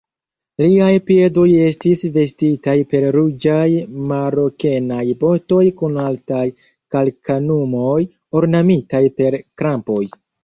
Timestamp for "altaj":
6.05-6.47